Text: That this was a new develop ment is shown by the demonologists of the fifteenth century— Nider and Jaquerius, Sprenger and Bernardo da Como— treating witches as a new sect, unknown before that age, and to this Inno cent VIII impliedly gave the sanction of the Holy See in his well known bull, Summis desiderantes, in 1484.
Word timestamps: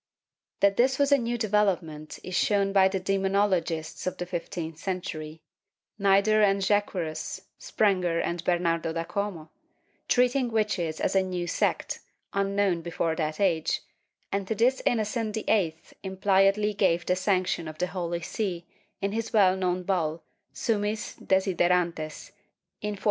That 0.61 0.77
this 0.77 0.97
was 0.97 1.11
a 1.11 1.17
new 1.19 1.37
develop 1.37 1.83
ment 1.83 2.17
is 2.23 2.33
shown 2.35 2.73
by 2.73 2.87
the 2.87 2.99
demonologists 2.99 4.07
of 4.07 4.17
the 4.17 4.25
fifteenth 4.25 4.79
century— 4.79 5.43
Nider 6.01 6.43
and 6.43 6.59
Jaquerius, 6.59 7.41
Sprenger 7.59 8.19
and 8.19 8.43
Bernardo 8.43 8.93
da 8.93 9.03
Como— 9.03 9.51
treating 10.09 10.49
witches 10.51 10.99
as 10.99 11.15
a 11.15 11.21
new 11.21 11.45
sect, 11.45 11.99
unknown 12.33 12.81
before 12.81 13.15
that 13.15 13.39
age, 13.39 13.81
and 14.31 14.47
to 14.47 14.55
this 14.55 14.81
Inno 14.87 15.05
cent 15.05 15.35
VIII 15.35 15.75
impliedly 16.01 16.73
gave 16.73 17.05
the 17.05 17.15
sanction 17.15 17.67
of 17.67 17.77
the 17.77 17.85
Holy 17.85 18.21
See 18.21 18.65
in 19.01 19.11
his 19.11 19.31
well 19.31 19.55
known 19.55 19.83
bull, 19.83 20.23
Summis 20.51 21.13
desiderantes, 21.17 22.31
in 22.81 22.95
1484. 22.97 22.97